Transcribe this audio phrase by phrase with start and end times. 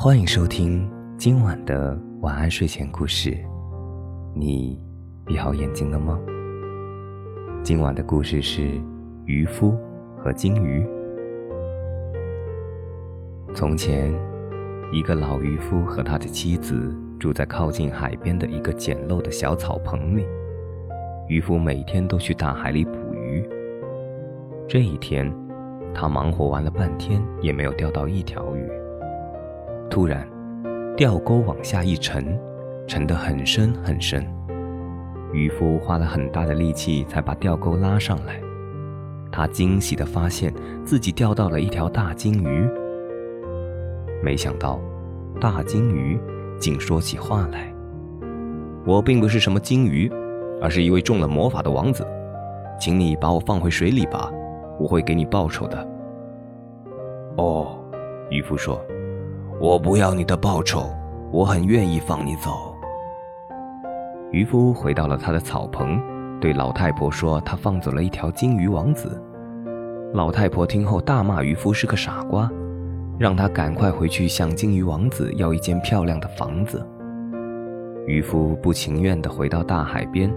[0.00, 3.36] 欢迎收听今晚的晚安睡前故事。
[4.32, 4.80] 你
[5.26, 6.16] 闭好眼睛了吗？
[7.64, 8.80] 今晚的故事是
[9.24, 9.76] 渔夫
[10.16, 10.86] 和金鱼。
[13.52, 14.14] 从前，
[14.92, 20.24] 一个老渔夫和他的妻子住在靠近海边的一个简陋的小草棚里。
[21.26, 23.44] 渔夫每天都去大海里捕鱼。
[24.68, 25.28] 这一天，
[25.92, 28.62] 他忙活完了半天，也没有钓到一条鱼。
[29.90, 30.28] 突然，
[30.96, 32.38] 钓钩往下一沉，
[32.86, 34.24] 沉得很深很深。
[35.32, 38.40] 渔夫花了很大的力气才把钓钩拉上来。
[39.30, 40.52] 他惊喜地发现
[40.84, 42.68] 自己钓到了一条大金鱼。
[44.22, 44.80] 没想到，
[45.40, 46.18] 大金鱼
[46.58, 47.72] 竟说起话来
[48.86, 50.10] ：“我并不是什么金鱼，
[50.60, 52.06] 而是一位中了魔法的王子，
[52.80, 54.32] 请你把我放回水里吧，
[54.78, 55.88] 我会给你报酬的。”
[57.36, 57.78] 哦，
[58.30, 58.80] 渔夫说。
[59.60, 60.88] 我不要你的报酬，
[61.32, 62.72] 我很愿意放你走。
[64.30, 66.00] 渔夫回到了他的草棚，
[66.40, 69.20] 对老太婆说：“他放走了一条金鱼王子。”
[70.14, 72.48] 老太婆听后大骂渔夫是个傻瓜，
[73.18, 76.86] 让他赶快回去向金鱼王子要一间漂亮的房子。
[78.06, 80.32] 渔夫不情愿地回到大海边，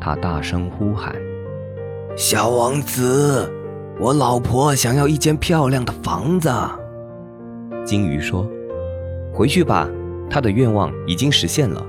[0.00, 1.12] 他大声呼喊
[2.16, 3.52] ：“小王子，
[3.98, 6.48] 我老婆想要一间漂亮的房子。”
[7.84, 8.48] 金鱼说
[9.34, 9.88] ：“回去吧，
[10.30, 11.84] 他的愿望已经实现了。”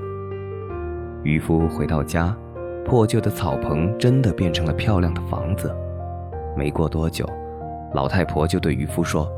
[1.22, 2.36] 渔夫回到家，
[2.84, 5.74] 破旧的草棚真的变成了漂亮的房子。
[6.56, 7.24] 没过多久，
[7.94, 9.30] 老太婆就对渔夫说：“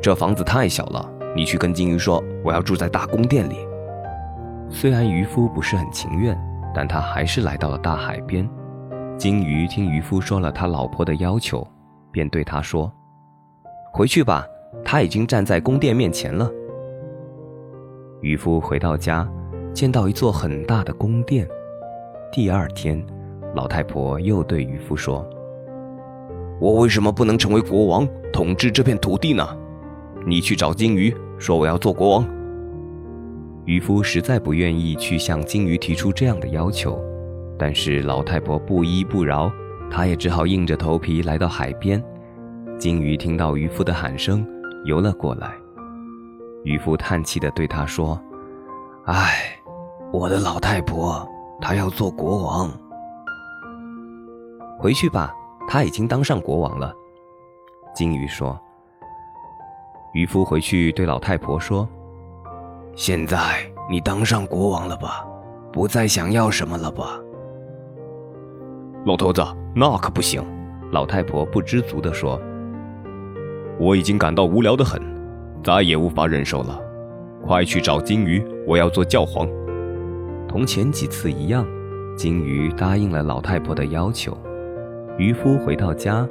[0.00, 3.56] 这房子太小了，你去跟金鱼说，我要住在大宫殿里。”
[4.70, 6.38] 虽然渔夫不是很情愿，
[6.74, 8.48] 但他还是来到了大海边。
[9.16, 11.66] 金鱼听渔夫说了他老婆的要求，
[12.10, 12.92] 便对他说
[13.92, 14.46] ：“回去吧。”
[14.82, 16.50] 他已经站在宫殿面前了。
[18.20, 19.30] 渔夫回到家，
[19.74, 21.46] 见到一座很大的宫殿。
[22.32, 23.04] 第二天，
[23.54, 25.28] 老太婆又对渔夫说
[26.58, 29.46] ：“我为什么不能成为国王，统治这片土地呢？
[30.26, 32.26] 你去找金鱼，说我要做国王。”
[33.66, 36.98] 渔夫实在不愿意去向金鱼提出这样的要求，
[37.58, 39.52] 但是老太婆不依不饶，
[39.90, 42.02] 他也只好硬着头皮来到海边。
[42.78, 44.46] 金鱼听到渔夫的喊声。
[44.84, 45.54] 游了过来，
[46.62, 48.20] 渔夫叹气地对他说
[49.06, 49.58] ：“唉，
[50.12, 51.26] 我的老太婆，
[51.60, 52.70] 她要做国王。
[54.78, 55.34] 回去吧，
[55.66, 56.92] 她已经当上国王了。”
[57.94, 58.60] 金鱼说。
[60.12, 61.88] 渔夫回去对老太婆说
[62.94, 63.38] ：“现在
[63.90, 65.26] 你当上国王了吧？
[65.72, 67.18] 不再想要什么了吧？”
[69.06, 69.42] 老头子，
[69.74, 70.44] 那可不行。”
[70.92, 72.38] 老太婆不知足地说。
[73.78, 75.00] 我已经感到无聊的很，
[75.62, 76.80] 再也无法忍受了。
[77.44, 79.48] 快去找金鱼，我要做教皇。
[80.48, 81.66] 同前几次一样，
[82.16, 84.36] 金鱼答应了老太婆的要求。
[85.18, 86.26] 渔夫回到家，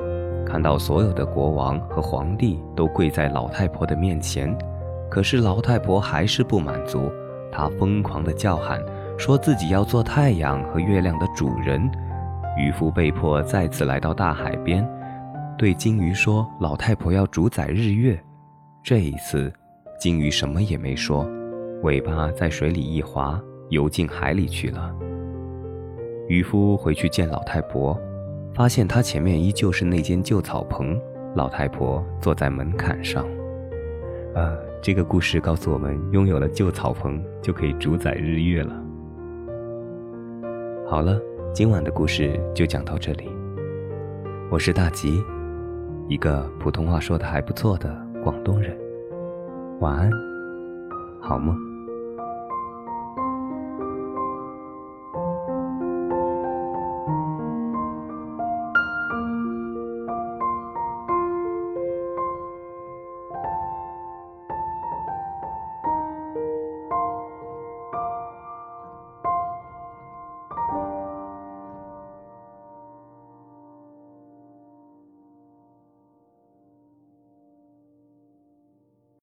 [0.45, 4.57] 看到所有的国王和皇帝都跪在老太婆的面前，
[5.09, 7.11] 可是老太婆还是不满足，
[7.51, 8.81] 她疯狂地叫喊，
[9.17, 11.91] 说自己要做太阳和月亮的主人。
[12.57, 14.87] 渔夫被迫再次来到大海边。
[15.57, 18.19] 对金鱼说：“老太婆要主宰日月。”
[18.83, 19.51] 这一次，
[19.99, 21.25] 金鱼什么也没说，
[21.83, 24.93] 尾巴在水里一划，游进海里去了。
[26.27, 27.99] 渔夫回去见老太婆，
[28.53, 30.99] 发现她前面依旧是那间旧草棚，
[31.35, 33.25] 老太婆坐在门槛上。
[34.33, 38.73] 啊，这个故事告诉我们，拥有了旧草棚就可以主宰日月了。
[40.87, 41.21] 好了，
[41.53, 43.29] 今晚的故事就讲到这里。
[44.49, 45.23] 我是大吉。
[46.07, 48.77] 一个普通话说得还不错的广东人，
[49.79, 50.11] 晚安，
[51.21, 51.72] 好梦。